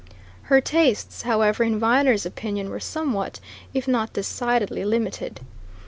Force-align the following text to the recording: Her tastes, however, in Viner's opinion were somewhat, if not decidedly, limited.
Her 0.49 0.61
tastes, 0.61 1.21
however, 1.21 1.63
in 1.63 1.77
Viner's 1.77 2.25
opinion 2.25 2.71
were 2.71 2.79
somewhat, 2.79 3.39
if 3.71 3.87
not 3.87 4.13
decidedly, 4.13 4.83
limited. 4.83 5.41